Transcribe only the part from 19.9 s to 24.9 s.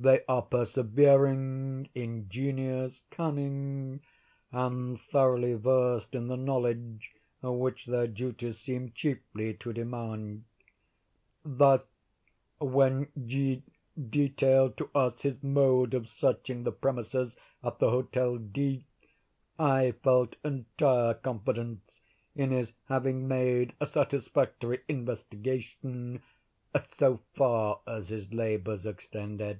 felt entire confidence in his having made a satisfactory